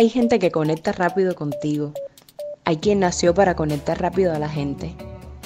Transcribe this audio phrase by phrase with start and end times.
[0.00, 1.92] Hay gente que conecta rápido contigo.
[2.64, 4.94] Hay quien nació para conectar rápido a la gente.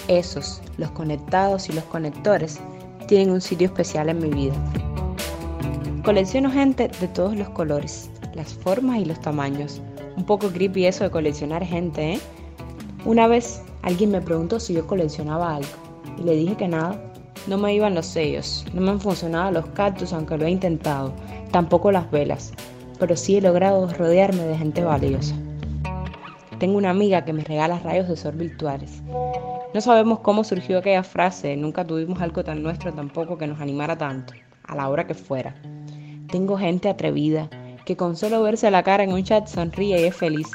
[0.07, 2.61] Esos, los conectados y los conectores,
[3.09, 4.55] tienen un sitio especial en mi vida.
[6.05, 9.80] Colecciono gente de todos los colores, las formas y los tamaños.
[10.17, 12.21] Un poco creepy eso de coleccionar gente, ¿eh?
[13.05, 15.73] Una vez alguien me preguntó si yo coleccionaba algo
[16.16, 17.02] y le dije que nada.
[17.48, 21.12] No me iban los sellos, no me han funcionado los cactus aunque lo he intentado,
[21.50, 22.52] tampoco las velas,
[22.98, 25.35] pero sí he logrado rodearme de gente valiosa.
[26.59, 29.02] Tengo una amiga que me regala rayos de sol virtuales.
[29.75, 33.99] No sabemos cómo surgió aquella frase, nunca tuvimos algo tan nuestro tampoco que nos animara
[33.99, 35.55] tanto, a la hora que fuera.
[36.30, 37.51] Tengo gente atrevida,
[37.85, 40.47] que con solo verse la cara en un chat sonríe y es feliz,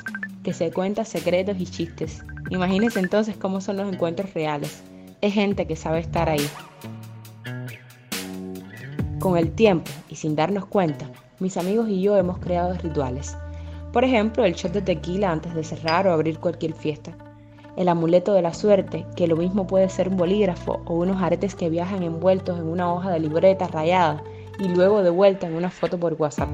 [0.44, 2.24] que se cuenta secretos y chistes.
[2.50, 4.82] Imagínense entonces cómo son los encuentros reales.
[5.22, 6.48] Es gente que sabe estar ahí.
[9.20, 11.10] Con el tiempo y sin darnos cuenta,
[11.42, 13.38] mis amigos y yo hemos creado rituales.
[13.94, 17.16] Por ejemplo, el shot de tequila antes de cerrar o abrir cualquier fiesta.
[17.76, 21.56] El amuleto de la suerte, que lo mismo puede ser un bolígrafo o unos aretes
[21.56, 24.22] que viajan envueltos en una hoja de libreta rayada
[24.60, 26.50] y luego de vuelta en una foto por WhatsApp.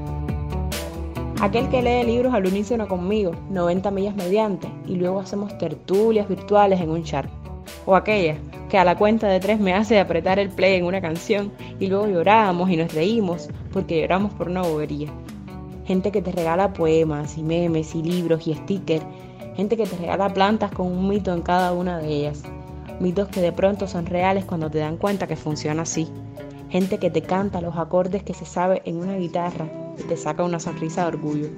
[1.40, 6.80] Aquel que lee libros al unísono conmigo, 90 millas mediante, y luego hacemos tertulias virtuales
[6.80, 7.26] en un chat.
[7.84, 8.36] O aquella
[8.70, 11.88] que a la cuenta de tres me hace apretar el play en una canción y
[11.88, 15.12] luego lloramos y nos reímos porque lloramos por una bobería.
[15.84, 19.04] Gente que te regala poemas y memes y libros y stickers.
[19.54, 22.42] Gente que te regala plantas con un mito en cada una de ellas.
[23.00, 26.08] Mitos que de pronto son reales cuando te dan cuenta que funciona así.
[26.70, 30.42] Gente que te canta los acordes que se sabe en una guitarra y te saca
[30.42, 31.48] una sonrisa de orgullo.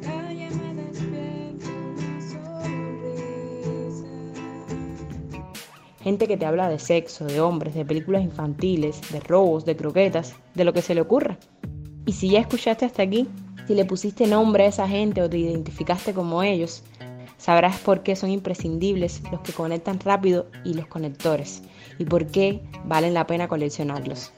[6.03, 10.35] Gente que te habla de sexo, de hombres, de películas infantiles, de robos, de croquetas,
[10.57, 11.39] de lo que se le ocurra.
[12.09, 13.29] Y si ya escuchaste hasta aquí,
[13.67, 16.83] si le pusiste nombre a esa gente o te identificaste como ellos,
[17.37, 21.63] sabrás por qué son imprescindibles los que conectan rápido y los conectores,
[21.99, 24.33] y por qué valen la pena coleccionarlos.